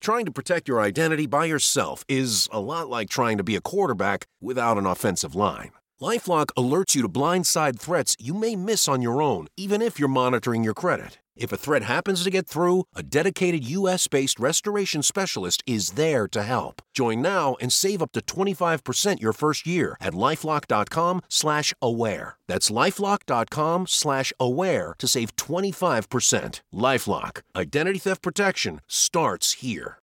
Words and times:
Trying 0.00 0.24
to 0.24 0.32
protect 0.32 0.66
your 0.66 0.80
identity 0.80 1.26
by 1.26 1.44
yourself 1.44 2.06
is 2.08 2.48
a 2.50 2.58
lot 2.58 2.88
like 2.88 3.10
trying 3.10 3.36
to 3.36 3.44
be 3.44 3.54
a 3.54 3.60
quarterback 3.60 4.26
without 4.40 4.78
an 4.78 4.86
offensive 4.86 5.34
line. 5.34 5.72
Lifelock 6.00 6.46
alerts 6.56 6.94
you 6.94 7.02
to 7.02 7.08
blindside 7.08 7.78
threats 7.78 8.16
you 8.18 8.32
may 8.32 8.56
miss 8.56 8.88
on 8.88 9.02
your 9.02 9.20
own, 9.20 9.48
even 9.58 9.82
if 9.82 9.98
you're 9.98 10.08
monitoring 10.08 10.64
your 10.64 10.72
credit. 10.72 11.18
If 11.40 11.52
a 11.52 11.56
threat 11.56 11.84
happens 11.84 12.22
to 12.22 12.30
get 12.30 12.46
through, 12.46 12.84
a 12.94 13.02
dedicated 13.02 13.64
US 13.64 14.06
based 14.08 14.38
restoration 14.38 15.02
specialist 15.02 15.62
is 15.66 15.92
there 15.92 16.28
to 16.28 16.42
help. 16.42 16.82
Join 16.92 17.22
now 17.22 17.56
and 17.62 17.72
save 17.72 18.02
up 18.02 18.12
to 18.12 18.20
25% 18.20 19.22
your 19.22 19.32
first 19.32 19.66
year 19.66 19.96
at 20.02 20.12
lifelock.com 20.12 21.22
slash 21.30 21.72
aware. 21.80 22.36
That's 22.46 22.70
lifelock.com 22.70 23.86
slash 23.86 24.34
aware 24.38 24.94
to 24.98 25.08
save 25.08 25.34
25%. 25.36 26.60
Lifelock. 26.74 27.40
Identity 27.56 28.00
theft 28.00 28.22
protection 28.22 28.82
starts 28.86 29.54
here. 29.54 29.99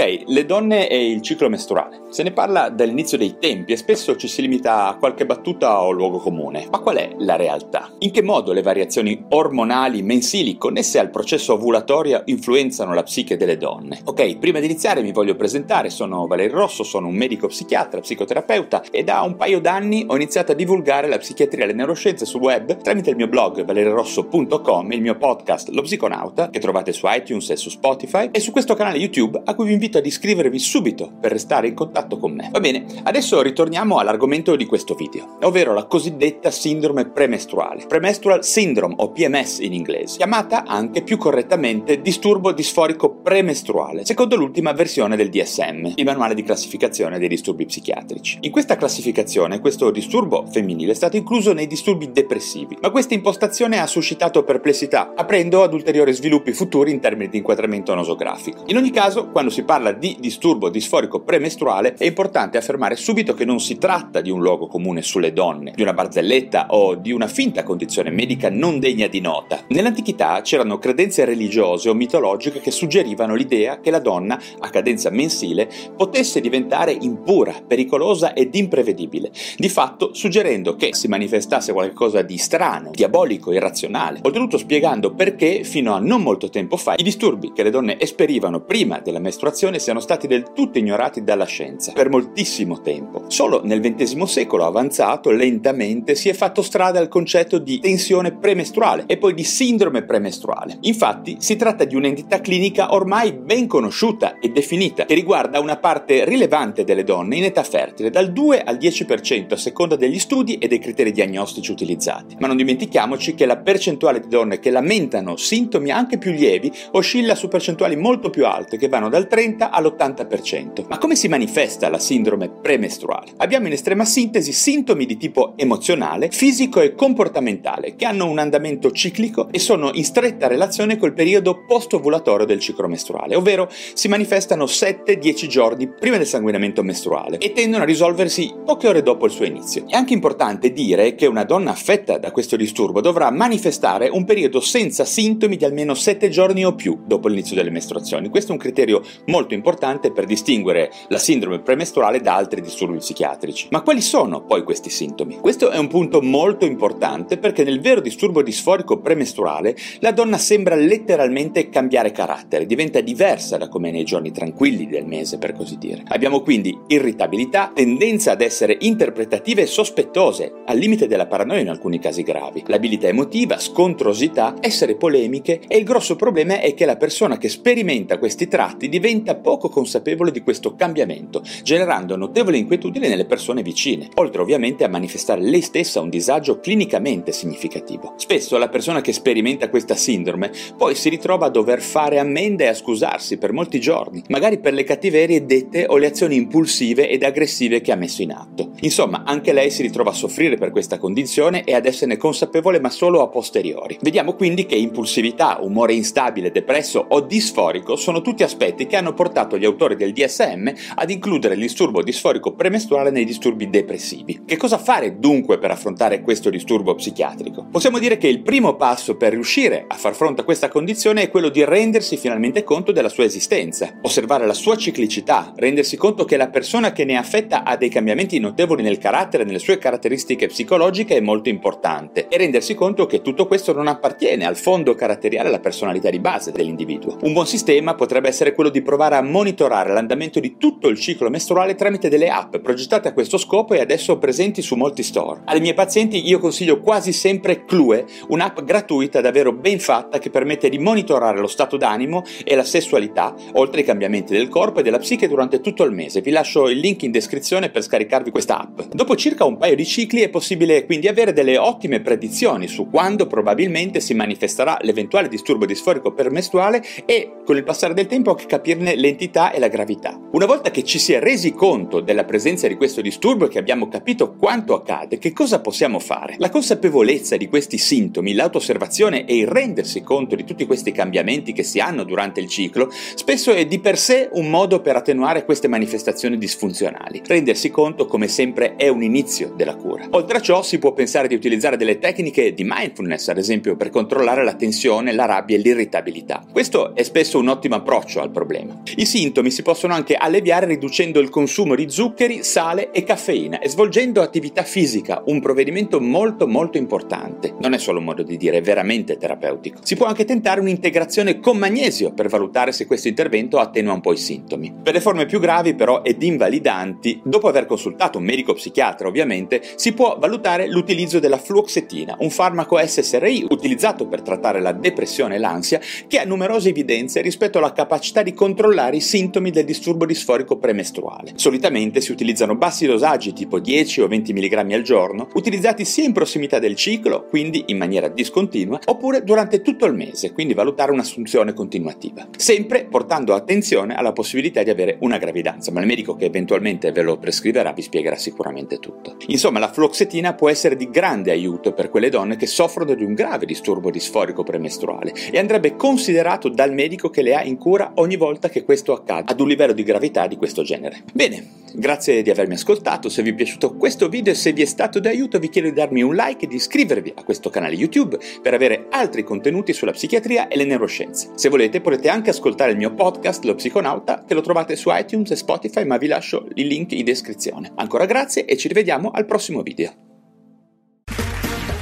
Ok, 0.00 0.22
le 0.26 0.46
donne 0.46 0.88
e 0.88 1.10
il 1.10 1.22
ciclo 1.22 1.48
mestruale. 1.48 2.02
Se 2.10 2.22
ne 2.22 2.30
parla 2.30 2.68
dall'inizio 2.68 3.18
dei 3.18 3.36
tempi 3.40 3.72
e 3.72 3.76
spesso 3.76 4.14
ci 4.14 4.28
si 4.28 4.40
limita 4.42 4.86
a 4.86 4.96
qualche 4.96 5.26
battuta 5.26 5.82
o 5.82 5.90
luogo 5.90 6.18
comune. 6.18 6.68
Ma 6.70 6.78
qual 6.78 6.98
è 6.98 7.16
la 7.18 7.34
realtà? 7.34 7.90
In 7.98 8.12
che 8.12 8.22
modo 8.22 8.52
le 8.52 8.62
variazioni 8.62 9.24
ormonali 9.30 10.02
mensili 10.02 10.56
connesse 10.56 11.00
al 11.00 11.10
processo 11.10 11.54
ovulatorio 11.54 12.22
influenzano 12.26 12.94
la 12.94 13.02
psiche 13.02 13.36
delle 13.36 13.56
donne? 13.56 14.00
Ok, 14.04 14.38
prima 14.38 14.60
di 14.60 14.66
iniziare 14.66 15.02
mi 15.02 15.10
voglio 15.10 15.34
presentare, 15.34 15.90
sono 15.90 16.28
Valerio 16.28 16.58
Rosso, 16.58 16.84
sono 16.84 17.08
un 17.08 17.16
medico 17.16 17.48
psichiatra, 17.48 17.98
psicoterapeuta 17.98 18.84
e 18.92 19.02
da 19.02 19.22
un 19.22 19.34
paio 19.34 19.60
d'anni 19.60 20.04
ho 20.06 20.14
iniziato 20.14 20.52
a 20.52 20.54
divulgare 20.54 21.08
la 21.08 21.18
psichiatria 21.18 21.64
e 21.64 21.66
le 21.66 21.72
neuroscienze 21.72 22.24
sul 22.24 22.42
web 22.42 22.76
tramite 22.76 23.10
il 23.10 23.16
mio 23.16 23.26
blog 23.26 23.64
valerirosso.com, 23.64 24.92
il 24.92 25.02
mio 25.02 25.16
podcast 25.16 25.70
Lo 25.70 25.82
Psiconauta, 25.82 26.50
che 26.50 26.60
trovate 26.60 26.92
su 26.92 27.06
iTunes 27.08 27.50
e 27.50 27.56
su 27.56 27.68
Spotify, 27.68 28.28
e 28.30 28.38
su 28.38 28.52
questo 28.52 28.76
canale 28.76 28.98
YouTube 28.98 29.42
a 29.44 29.54
cui 29.56 29.66
vi 29.66 29.72
invito 29.72 29.86
ad 29.96 30.06
iscrivervi 30.06 30.58
subito 30.58 31.12
per 31.20 31.30
restare 31.30 31.68
in 31.68 31.74
contatto 31.74 32.18
con 32.18 32.32
me. 32.32 32.48
Va 32.50 32.58
bene, 32.58 32.86
adesso 33.04 33.40
ritorniamo 33.42 33.98
all'argomento 33.98 34.56
di 34.56 34.66
questo 34.66 34.94
video, 34.94 35.36
ovvero 35.42 35.72
la 35.72 35.84
cosiddetta 35.84 36.50
sindrome 36.50 37.08
premestruale, 37.10 37.86
premenstrual 37.86 38.44
syndrome 38.44 38.94
o 38.98 39.12
PMS 39.12 39.58
in 39.58 39.72
inglese, 39.72 40.16
chiamata 40.16 40.64
anche 40.64 41.02
più 41.02 41.18
correttamente 41.18 42.00
disturbo 42.00 42.52
disforico 42.52 43.10
premestruale, 43.10 44.04
secondo 44.04 44.36
l'ultima 44.36 44.72
versione 44.72 45.16
del 45.16 45.28
DSM, 45.28 45.92
il 45.94 46.04
manuale 46.04 46.34
di 46.34 46.42
classificazione 46.42 47.18
dei 47.18 47.28
disturbi 47.28 47.66
psichiatrici. 47.66 48.38
In 48.40 48.50
questa 48.50 48.76
classificazione 48.76 49.60
questo 49.60 49.90
disturbo 49.90 50.46
femminile 50.50 50.92
è 50.92 50.94
stato 50.94 51.16
incluso 51.16 51.52
nei 51.52 51.66
disturbi 51.66 52.10
depressivi, 52.10 52.78
ma 52.80 52.90
questa 52.90 53.14
impostazione 53.14 53.78
ha 53.78 53.86
suscitato 53.86 54.44
perplessità, 54.44 55.12
aprendo 55.14 55.62
ad 55.62 55.74
ulteriori 55.74 56.12
sviluppi 56.12 56.52
futuri 56.52 56.90
in 56.90 57.00
termini 57.00 57.28
di 57.28 57.36
inquadramento 57.36 57.94
nosografico. 57.94 58.62
In 58.66 58.76
ogni 58.76 58.90
caso, 58.90 59.28
quando 59.28 59.50
si 59.50 59.58
si 59.58 59.64
parla 59.78 59.92
di 59.92 60.16
disturbo 60.18 60.70
disforico 60.70 61.20
premestruale, 61.20 61.94
è 61.94 62.04
importante 62.04 62.58
affermare 62.58 62.96
subito 62.96 63.32
che 63.34 63.44
non 63.44 63.60
si 63.60 63.78
tratta 63.78 64.20
di 64.20 64.28
un 64.28 64.40
luogo 64.40 64.66
comune 64.66 65.02
sulle 65.02 65.32
donne, 65.32 65.72
di 65.72 65.82
una 65.82 65.92
barzelletta 65.92 66.66
o 66.70 66.96
di 66.96 67.12
una 67.12 67.28
finta 67.28 67.62
condizione 67.62 68.10
medica 68.10 68.50
non 68.50 68.80
degna 68.80 69.06
di 69.06 69.20
nota. 69.20 69.60
Nell'antichità 69.68 70.40
c'erano 70.40 70.78
credenze 70.78 71.24
religiose 71.24 71.88
o 71.88 71.94
mitologiche 71.94 72.58
che 72.58 72.72
suggerivano 72.72 73.36
l'idea 73.36 73.78
che 73.78 73.92
la 73.92 74.00
donna, 74.00 74.36
a 74.58 74.68
cadenza 74.68 75.10
mensile, 75.10 75.70
potesse 75.96 76.40
diventare 76.40 76.90
impura, 76.90 77.54
pericolosa 77.64 78.32
ed 78.32 78.56
imprevedibile, 78.56 79.30
di 79.56 79.68
fatto 79.68 80.12
suggerendo 80.12 80.74
che 80.74 80.92
si 80.92 81.06
manifestasse 81.06 81.72
qualcosa 81.72 82.22
di 82.22 82.36
strano, 82.36 82.90
diabolico, 82.92 83.52
irrazionale, 83.52 84.18
oltretutto 84.24 84.58
spiegando 84.58 85.14
perché, 85.14 85.62
fino 85.62 85.94
a 85.94 86.00
non 86.00 86.22
molto 86.22 86.48
tempo 86.50 86.76
fa, 86.76 86.94
i 86.96 87.04
disturbi 87.04 87.52
che 87.52 87.62
le 87.62 87.70
donne 87.70 88.00
esperivano 88.00 88.62
prima 88.62 88.98
della 88.98 89.20
mestruazione 89.20 89.57
mestruazione 89.58 89.78
siano 89.80 90.00
stati 90.00 90.26
del 90.28 90.52
tutto 90.52 90.78
ignorati 90.78 91.24
dalla 91.24 91.44
scienza 91.44 91.92
per 91.92 92.08
moltissimo 92.08 92.80
tempo. 92.80 93.24
Solo 93.26 93.60
nel 93.64 93.80
XX 93.80 94.22
secolo 94.22 94.64
avanzato, 94.64 95.30
lentamente, 95.30 96.14
si 96.14 96.28
è 96.28 96.32
fatto 96.32 96.62
strada 96.62 97.00
al 97.00 97.08
concetto 97.08 97.58
di 97.58 97.80
tensione 97.80 98.32
premestruale 98.32 99.04
e 99.06 99.18
poi 99.18 99.34
di 99.34 99.42
sindrome 99.42 100.04
premestruale. 100.04 100.78
Infatti, 100.82 101.36
si 101.40 101.56
tratta 101.56 101.84
di 101.84 101.96
un'entità 101.96 102.40
clinica 102.40 102.94
ormai 102.94 103.32
ben 103.32 103.66
conosciuta 103.66 104.38
e 104.38 104.50
definita, 104.50 105.06
che 105.06 105.14
riguarda 105.14 105.58
una 105.58 105.76
parte 105.76 106.24
rilevante 106.24 106.84
delle 106.84 107.02
donne 107.02 107.36
in 107.36 107.44
età 107.44 107.64
fertile, 107.64 108.10
dal 108.10 108.32
2 108.32 108.62
al 108.62 108.76
10% 108.76 109.54
a 109.54 109.56
seconda 109.56 109.96
degli 109.96 110.18
studi 110.18 110.58
e 110.58 110.68
dei 110.68 110.78
criteri 110.78 111.10
diagnostici 111.10 111.72
utilizzati. 111.72 112.36
Ma 112.38 112.46
non 112.46 112.56
dimentichiamoci 112.56 113.34
che 113.34 113.46
la 113.46 113.56
percentuale 113.56 114.20
di 114.20 114.28
donne 114.28 114.60
che 114.60 114.70
lamentano 114.70 115.36
sintomi 115.36 115.90
anche 115.90 116.18
più 116.18 116.30
lievi 116.30 116.70
oscilla 116.92 117.34
su 117.34 117.48
percentuali 117.48 117.96
molto 117.96 118.30
più 118.30 118.46
alte, 118.46 118.76
che 118.76 118.88
vanno 118.88 119.08
dal 119.08 119.26
30 119.26 119.46
30 119.48 119.70
all'80%. 119.70 120.84
Ma 120.88 120.98
come 120.98 121.16
si 121.16 121.28
manifesta 121.28 121.88
la 121.88 121.98
sindrome 121.98 122.50
premestruale? 122.50 123.32
Abbiamo 123.38 123.66
in 123.66 123.72
estrema 123.72 124.04
sintesi 124.04 124.52
sintomi 124.52 125.06
di 125.06 125.16
tipo 125.16 125.54
emozionale, 125.56 126.28
fisico 126.30 126.80
e 126.80 126.94
comportamentale 126.94 127.94
che 127.94 128.04
hanno 128.04 128.28
un 128.28 128.38
andamento 128.38 128.90
ciclico 128.90 129.48
e 129.50 129.58
sono 129.58 129.90
in 129.94 130.04
stretta 130.04 130.48
relazione 130.48 130.98
col 130.98 131.14
periodo 131.14 131.64
post-ovulatorio 131.66 132.44
del 132.44 132.60
ciclo 132.60 132.88
mestruale, 132.88 133.36
ovvero 133.36 133.70
si 133.94 134.08
manifestano 134.08 134.64
7-10 134.64 135.46
giorni 135.46 135.88
prima 135.88 136.18
del 136.18 136.26
sanguinamento 136.26 136.82
mestruale 136.82 137.38
e 137.38 137.52
tendono 137.52 137.84
a 137.84 137.86
risolversi 137.86 138.52
poche 138.64 138.88
ore 138.88 139.02
dopo 139.02 139.24
il 139.24 139.32
suo 139.32 139.46
inizio. 139.46 139.84
È 139.88 139.96
anche 139.96 140.12
importante 140.12 140.72
dire 140.72 141.14
che 141.14 141.26
una 141.26 141.44
donna 141.44 141.70
affetta 141.70 142.18
da 142.18 142.30
questo 142.32 142.56
disturbo 142.56 143.00
dovrà 143.00 143.30
manifestare 143.30 144.08
un 144.08 144.24
periodo 144.24 144.60
senza 144.60 145.04
sintomi 145.04 145.56
di 145.56 145.64
almeno 145.64 145.94
7 145.94 146.28
giorni 146.28 146.64
o 146.64 146.74
più 146.74 146.98
dopo 147.06 147.28
l'inizio 147.28 147.56
delle 147.56 147.70
mestruazioni. 147.70 148.28
Questo 148.28 148.50
è 148.50 148.54
un 148.54 148.60
criterio 148.60 149.02
molto 149.26 149.37
importante 149.54 150.12
per 150.12 150.26
distinguere 150.26 150.90
la 151.08 151.18
sindrome 151.18 151.60
premestruale 151.60 152.20
da 152.20 152.34
altri 152.34 152.60
disturbi 152.60 152.98
psichiatrici. 152.98 153.68
Ma 153.70 153.82
quali 153.82 154.00
sono 154.00 154.42
poi 154.42 154.62
questi 154.62 154.90
sintomi? 154.90 155.38
Questo 155.38 155.70
è 155.70 155.78
un 155.78 155.88
punto 155.88 156.20
molto 156.20 156.64
importante 156.64 157.38
perché 157.38 157.64
nel 157.64 157.80
vero 157.80 158.00
disturbo 158.00 158.42
disforico 158.42 158.98
premestruale 158.98 159.76
la 160.00 160.12
donna 160.12 160.38
sembra 160.38 160.74
letteralmente 160.74 161.68
cambiare 161.68 162.12
carattere, 162.12 162.66
diventa 162.66 163.00
diversa 163.00 163.56
da 163.56 163.68
come 163.68 163.90
nei 163.90 164.04
giorni 164.04 164.32
tranquilli 164.32 164.86
del 164.86 165.06
mese 165.06 165.38
per 165.38 165.52
così 165.52 165.78
dire. 165.78 166.02
Abbiamo 166.08 166.40
quindi 166.40 166.76
irritabilità, 166.88 167.70
tendenza 167.74 168.32
ad 168.32 168.40
essere 168.40 168.76
interpretative 168.80 169.62
e 169.62 169.66
sospettose, 169.66 170.52
al 170.66 170.78
limite 170.78 171.06
della 171.06 171.26
paranoia 171.26 171.60
in 171.60 171.68
alcuni 171.68 171.98
casi 171.98 172.22
gravi, 172.22 172.62
l'abilità 172.66 173.08
emotiva, 173.08 173.58
scontrosità, 173.58 174.54
essere 174.60 174.96
polemiche 174.96 175.60
e 175.66 175.76
il 175.78 175.84
grosso 175.84 176.16
problema 176.16 176.60
è 176.60 176.74
che 176.74 176.84
la 176.84 176.96
persona 176.96 177.38
che 177.38 177.48
sperimenta 177.48 178.18
questi 178.18 178.48
tratti 178.48 178.88
diventa 178.88 179.27
diventa 179.28 179.34
poco 179.34 179.68
consapevole 179.68 180.30
di 180.30 180.42
questo 180.42 180.74
cambiamento, 180.74 181.42
generando 181.62 182.16
notevole 182.16 182.56
inquietudine 182.56 183.08
nelle 183.08 183.26
persone 183.26 183.62
vicine, 183.62 184.08
oltre 184.14 184.40
ovviamente 184.40 184.84
a 184.84 184.88
manifestare 184.88 185.40
lei 185.42 185.60
stessa 185.60 186.00
un 186.00 186.08
disagio 186.08 186.60
clinicamente 186.60 187.32
significativo. 187.32 188.14
Spesso 188.16 188.56
la 188.56 188.68
persona 188.68 189.00
che 189.00 189.12
sperimenta 189.12 189.68
questa 189.68 189.94
sindrome 189.94 190.50
poi 190.76 190.94
si 190.94 191.08
ritrova 191.08 191.46
a 191.46 191.50
dover 191.50 191.82
fare 191.82 192.18
ammende 192.18 192.64
e 192.64 192.68
a 192.68 192.74
scusarsi 192.74 193.36
per 193.36 193.52
molti 193.52 193.80
giorni, 193.80 194.22
magari 194.28 194.58
per 194.58 194.72
le 194.72 194.84
cattiverie 194.84 195.44
dette 195.44 195.86
o 195.88 195.96
le 195.96 196.06
azioni 196.06 196.36
impulsive 196.36 197.08
ed 197.08 197.22
aggressive 197.22 197.80
che 197.80 197.92
ha 197.92 197.96
messo 197.96 198.22
in 198.22 198.32
atto. 198.32 198.70
Insomma, 198.80 199.24
anche 199.24 199.52
lei 199.52 199.70
si 199.70 199.82
ritrova 199.82 200.10
a 200.10 200.14
soffrire 200.14 200.56
per 200.56 200.70
questa 200.70 200.98
condizione 200.98 201.64
e 201.64 201.74
ad 201.74 201.86
esserne 201.86 202.16
consapevole 202.16 202.80
ma 202.80 202.90
solo 202.90 203.22
a 203.22 203.28
posteriori. 203.28 203.98
Vediamo 204.00 204.34
quindi 204.34 204.66
che 204.66 204.76
impulsività, 204.76 205.58
umore 205.60 205.92
instabile, 205.92 206.50
depresso 206.50 207.04
o 207.08 207.20
disforico 207.20 207.96
sono 207.96 208.20
tutti 208.20 208.42
aspetti 208.42 208.86
che 208.86 208.96
hanno 208.96 209.14
portato 209.18 209.58
gli 209.58 209.64
autori 209.64 209.96
del 209.96 210.12
DSM 210.12 210.70
ad 210.94 211.10
includere 211.10 211.54
il 211.54 211.60
disturbo 211.60 212.04
disforico 212.04 212.52
premestruale 212.52 213.10
nei 213.10 213.24
disturbi 213.24 213.68
depressivi. 213.68 214.42
Che 214.46 214.56
cosa 214.56 214.78
fare 214.78 215.18
dunque 215.18 215.58
per 215.58 215.72
affrontare 215.72 216.20
questo 216.20 216.50
disturbo 216.50 216.94
psichiatrico? 216.94 217.66
Possiamo 217.68 217.98
dire 217.98 218.16
che 218.16 218.28
il 218.28 218.42
primo 218.42 218.76
passo 218.76 219.16
per 219.16 219.32
riuscire 219.32 219.86
a 219.88 219.96
far 219.96 220.14
fronte 220.14 220.42
a 220.42 220.44
questa 220.44 220.68
condizione 220.68 221.22
è 221.22 221.30
quello 221.30 221.48
di 221.48 221.64
rendersi 221.64 222.16
finalmente 222.16 222.62
conto 222.62 222.92
della 222.92 223.08
sua 223.08 223.24
esistenza, 223.24 223.92
osservare 224.02 224.46
la 224.46 224.54
sua 224.54 224.76
ciclicità, 224.76 225.52
rendersi 225.56 225.96
conto 225.96 226.24
che 226.24 226.36
la 226.36 226.48
persona 226.48 226.92
che 226.92 227.04
ne 227.04 227.14
è 227.14 227.16
affetta 227.16 227.64
ha 227.64 227.76
dei 227.76 227.88
cambiamenti 227.88 228.38
notevoli 228.38 228.84
nel 228.84 228.98
carattere 228.98 229.42
e 229.42 229.46
nelle 229.46 229.58
sue 229.58 229.78
caratteristiche 229.78 230.46
psicologiche 230.46 231.16
è 231.16 231.20
molto 231.20 231.48
importante 231.48 232.28
e 232.28 232.36
rendersi 232.36 232.76
conto 232.76 233.06
che 233.06 233.20
tutto 233.20 233.48
questo 233.48 233.72
non 233.72 233.88
appartiene 233.88 234.46
al 234.46 234.56
fondo 234.56 234.94
caratteriale 234.94 235.48
alla 235.48 235.58
personalità 235.58 236.08
di 236.08 236.20
base 236.20 236.52
dell'individuo. 236.52 237.16
Un 237.22 237.32
buon 237.32 237.48
sistema 237.48 237.96
potrebbe 237.96 238.28
essere 238.28 238.52
quello 238.52 238.70
di 238.70 238.80
provare 238.80 239.07
provare 239.08 239.16
a 239.16 239.22
monitorare 239.22 239.92
l'andamento 239.92 240.38
di 240.38 240.56
tutto 240.58 240.88
il 240.88 240.98
ciclo 240.98 241.30
mestruale 241.30 241.74
tramite 241.74 242.10
delle 242.10 242.28
app 242.28 242.56
progettate 242.58 243.08
a 243.08 243.12
questo 243.12 243.38
scopo 243.38 243.72
e 243.72 243.80
adesso 243.80 244.18
presenti 244.18 244.60
su 244.60 244.74
molti 244.74 245.02
store. 245.02 245.40
Alle 245.46 245.60
mie 245.60 245.72
pazienti 245.72 246.28
io 246.28 246.38
consiglio 246.38 246.80
quasi 246.80 247.12
sempre 247.12 247.64
Clue, 247.64 248.04
un'app 248.28 248.60
gratuita 248.60 249.20
davvero 249.20 249.52
ben 249.52 249.80
fatta 249.80 250.18
che 250.18 250.30
permette 250.30 250.68
di 250.68 250.78
monitorare 250.78 251.40
lo 251.40 251.46
stato 251.46 251.76
d'animo 251.76 252.22
e 252.44 252.54
la 252.54 252.64
sessualità, 252.64 253.34
oltre 253.52 253.80
ai 253.80 253.86
cambiamenti 253.86 254.34
del 254.34 254.48
corpo 254.48 254.80
e 254.80 254.82
della 254.82 254.98
psiche 254.98 255.28
durante 255.28 255.60
tutto 255.60 255.84
il 255.84 255.92
mese. 255.92 256.20
Vi 256.20 256.30
lascio 256.30 256.68
il 256.68 256.78
link 256.78 257.02
in 257.02 257.10
descrizione 257.10 257.70
per 257.70 257.82
scaricarvi 257.82 258.30
questa 258.30 258.60
app. 258.60 258.80
Dopo 258.92 259.16
circa 259.16 259.44
un 259.44 259.56
paio 259.56 259.74
di 259.74 259.86
cicli 259.86 260.20
è 260.20 260.28
possibile 260.28 260.84
quindi 260.84 261.08
avere 261.08 261.32
delle 261.32 261.56
ottime 261.56 262.00
predizioni 262.00 262.68
su 262.68 262.88
quando 262.90 263.26
probabilmente 263.26 264.00
si 264.00 264.12
manifesterà 264.12 264.76
l'eventuale 264.82 265.28
disturbo 265.28 265.64
disforico 265.64 266.12
permestruale 266.12 266.82
e 267.06 267.32
con 267.44 267.56
il 267.56 267.64
passare 267.64 267.94
del 267.94 268.06
tempo 268.06 268.30
anche 268.30 268.46
capirne 268.46 268.96
l'entità 268.98 269.52
e 269.52 269.58
la 269.58 269.68
gravità. 269.68 270.18
Una 270.32 270.46
volta 270.46 270.70
che 270.70 270.84
ci 270.84 270.98
si 270.98 271.12
è 271.12 271.20
resi 271.20 271.52
conto 271.52 272.00
della 272.00 272.24
presenza 272.24 272.68
di 272.68 272.76
questo 272.76 273.00
disturbo 273.00 273.46
e 273.46 273.48
che 273.48 273.58
abbiamo 273.58 273.88
capito 273.88 274.34
quanto 274.34 274.74
accade, 274.74 275.18
che 275.18 275.32
cosa 275.32 275.60
possiamo 275.60 275.98
fare? 275.98 276.34
La 276.38 276.50
consapevolezza 276.50 277.36
di 277.36 277.48
questi 277.48 277.78
sintomi, 277.78 278.34
l'autosservazione 278.34 279.24
e 279.24 279.36
il 279.36 279.46
rendersi 279.46 280.02
conto 280.02 280.34
di 280.34 280.44
tutti 280.44 280.66
questi 280.66 280.92
cambiamenti 280.92 281.52
che 281.52 281.62
si 281.62 281.80
hanno 281.80 282.04
durante 282.04 282.40
il 282.40 282.48
ciclo, 282.48 282.90
spesso 282.90 283.52
è 283.52 283.66
di 283.66 283.78
per 283.78 283.96
sé 283.96 284.28
un 284.32 284.50
modo 284.50 284.80
per 284.80 284.96
attenuare 284.96 285.44
queste 285.44 285.68
manifestazioni 285.68 286.36
disfunzionali. 286.36 287.22
Rendersi 287.24 287.70
conto, 287.70 288.06
come 288.06 288.28
sempre, 288.28 288.76
è 288.76 288.88
un 288.88 289.02
inizio 289.02 289.52
della 289.54 289.76
cura. 289.76 290.06
Oltre 290.10 290.38
a 290.38 290.40
ciò, 290.40 290.62
si 290.62 290.78
può 290.78 290.92
pensare 290.92 291.28
di 291.28 291.34
utilizzare 291.34 291.76
delle 291.76 291.98
tecniche 291.98 292.52
di 292.52 292.64
mindfulness, 292.64 293.28
ad 293.28 293.38
esempio, 293.38 293.76
per 293.76 293.90
controllare 293.90 294.44
la 294.44 294.54
tensione, 294.54 295.12
la 295.12 295.24
rabbia 295.24 295.56
e 295.56 295.60
l'irritabilità. 295.60 296.44
Questo 296.50 296.94
è 296.94 297.02
spesso 297.02 297.38
un 297.38 297.48
ottimo 297.48 297.76
approccio 297.76 298.20
al 298.20 298.30
problema. 298.30 298.82
I 298.96 299.04
sintomi 299.04 299.50
si 299.50 299.62
possono 299.62 299.94
anche 299.94 300.14
alleviare 300.14 300.66
riducendo 300.66 301.20
il 301.20 301.28
consumo 301.28 301.74
di 301.74 301.90
zuccheri, 301.90 302.42
sale 302.42 302.90
e 302.90 303.04
caffeina 303.04 303.58
e 303.58 303.68
svolgendo 303.68 304.22
attività 304.22 304.62
fisica, 304.62 305.22
un 305.26 305.40
provvedimento 305.40 306.00
molto 306.00 306.46
molto 306.46 306.78
importante. 306.78 307.54
Non 307.60 307.74
è 307.74 307.78
solo 307.78 307.98
un 307.98 308.04
modo 308.04 308.22
di 308.22 308.36
dire, 308.36 308.58
è 308.58 308.62
veramente 308.62 309.16
terapeutico. 309.16 309.80
Si 309.82 309.96
può 309.96 310.06
anche 310.06 310.24
tentare 310.24 310.60
un'integrazione 310.60 311.38
con 311.40 311.58
magnesio 311.58 312.12
per 312.12 312.28
valutare 312.28 312.72
se 312.72 312.86
questo 312.86 313.08
intervento 313.08 313.58
attenua 313.58 313.92
un 313.92 314.00
po' 314.00 314.12
i 314.12 314.16
sintomi. 314.16 314.72
Per 314.82 314.94
le 314.94 315.00
forme 315.00 315.26
più 315.26 315.38
gravi 315.38 315.74
però 315.74 316.02
ed 316.02 316.22
invalidanti, 316.22 317.20
dopo 317.22 317.48
aver 317.48 317.66
consultato 317.66 318.18
un 318.18 318.24
medico 318.24 318.54
psichiatra 318.54 319.08
ovviamente, 319.08 319.62
si 319.76 319.92
può 319.92 320.16
valutare 320.18 320.66
l'utilizzo 320.66 321.18
della 321.18 321.38
fluoxetina, 321.38 322.16
un 322.20 322.30
farmaco 322.30 322.78
SSRI 322.78 323.46
utilizzato 323.50 324.06
per 324.06 324.22
trattare 324.22 324.60
la 324.60 324.72
depressione 324.72 325.34
e 325.34 325.38
l'ansia 325.38 325.80
che 326.06 326.18
ha 326.18 326.24
numerose 326.24 326.70
evidenze 326.70 327.20
rispetto 327.20 327.58
alla 327.58 327.72
capacità 327.72 328.22
di 328.22 328.32
controllare 328.32 328.76
i 328.86 329.00
sintomi 329.00 329.50
del 329.50 329.64
disturbo 329.64 330.06
disforico 330.06 330.58
premestruale. 330.58 331.32
Solitamente 331.34 332.00
si 332.00 332.12
utilizzano 332.12 332.56
bassi 332.56 332.86
dosaggi 332.86 333.32
tipo 333.32 333.58
10 333.58 334.02
o 334.02 334.06
20 334.06 334.32
mg 334.32 334.72
al 334.72 334.82
giorno, 334.82 335.28
utilizzati 335.34 335.84
sia 335.84 336.04
in 336.04 336.12
prossimità 336.12 336.58
del 336.58 336.76
ciclo, 336.76 337.26
quindi 337.28 337.64
in 337.66 337.78
maniera 337.78 338.08
discontinua, 338.08 338.78
oppure 338.84 339.24
durante 339.24 339.62
tutto 339.62 339.86
il 339.86 339.94
mese, 339.94 340.32
quindi 340.32 340.54
valutare 340.54 340.92
un'assunzione 340.92 341.52
continuativa. 341.52 342.28
Sempre 342.36 342.84
portando 342.84 343.34
attenzione 343.34 343.94
alla 343.94 344.12
possibilità 344.12 344.62
di 344.62 344.70
avere 344.70 344.96
una 345.00 345.18
gravidanza, 345.18 345.72
ma 345.72 345.80
il 345.80 345.86
medico 345.86 346.14
che 346.14 346.26
eventualmente 346.26 346.92
ve 346.92 347.02
lo 347.02 347.18
prescriverà 347.18 347.72
vi 347.72 347.82
spiegherà 347.82 348.16
sicuramente 348.16 348.78
tutto. 348.78 349.16
Insomma, 349.26 349.58
la 349.58 349.70
fluoxetina 349.72 350.34
può 350.34 350.48
essere 350.48 350.76
di 350.76 350.90
grande 350.90 351.30
aiuto 351.30 351.72
per 351.72 351.90
quelle 351.90 352.08
donne 352.08 352.36
che 352.36 352.46
soffrono 352.46 352.94
di 352.94 353.04
un 353.04 353.14
grave 353.14 353.46
disturbo 353.46 353.90
disforico 353.90 354.42
premestruale 354.42 355.12
e 355.30 355.38
andrebbe 355.38 355.76
considerato 355.76 356.48
dal 356.48 356.72
medico 356.72 357.10
che 357.10 357.22
le 357.22 357.34
ha 357.34 357.42
in 357.42 357.56
cura 357.56 357.92
ogni 357.96 358.16
volta 358.16 358.48
che 358.48 358.57
questo 358.64 358.92
accade 358.92 359.32
ad 359.32 359.40
un 359.40 359.48
livello 359.48 359.72
di 359.72 359.82
gravità 359.82 360.26
di 360.26 360.36
questo 360.36 360.62
genere. 360.62 361.02
Bene, 361.12 361.46
grazie 361.74 362.22
di 362.22 362.30
avermi 362.30 362.54
ascoltato, 362.54 363.08
se 363.08 363.22
vi 363.22 363.30
è 363.30 363.34
piaciuto 363.34 363.74
questo 363.74 364.08
video 364.08 364.32
e 364.32 364.36
se 364.36 364.52
vi 364.52 364.62
è 364.62 364.66
stato 364.66 365.00
d'aiuto 365.00 365.38
vi 365.38 365.48
chiedo 365.48 365.68
di 365.68 365.74
darmi 365.74 366.02
un 366.02 366.14
like 366.14 366.44
e 366.44 366.48
di 366.48 366.56
iscrivervi 366.56 367.12
a 367.16 367.24
questo 367.24 367.50
canale 367.50 367.74
YouTube 367.74 368.18
per 368.42 368.54
avere 368.54 368.86
altri 368.90 369.22
contenuti 369.24 369.72
sulla 369.72 369.92
psichiatria 369.92 370.48
e 370.48 370.56
le 370.56 370.64
neuroscienze. 370.64 371.30
Se 371.34 371.48
volete 371.48 371.80
potete 371.80 372.08
anche 372.08 372.30
ascoltare 372.30 372.72
il 372.72 372.76
mio 372.76 372.94
podcast 372.94 373.44
Lo 373.44 373.54
Psiconauta 373.54 374.24
che 374.26 374.34
lo 374.34 374.40
trovate 374.40 374.76
su 374.76 374.90
iTunes 374.92 375.30
e 375.30 375.36
Spotify 375.36 375.84
ma 375.84 375.96
vi 375.96 376.06
lascio 376.06 376.46
il 376.54 376.66
link 376.66 376.92
in 376.92 377.04
descrizione. 377.04 377.72
Ancora 377.76 378.06
grazie 378.06 378.44
e 378.44 378.56
ci 378.56 378.68
rivediamo 378.68 379.10
al 379.10 379.26
prossimo 379.26 379.62
video. 379.62 379.92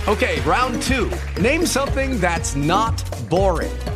Okay, 0.07 0.41
round 0.45 0.81
two. 0.83 1.09
Name 1.41 1.67
something 1.67 2.21
that's 2.21 2.55
not 2.55 3.03
boring. 3.29 3.96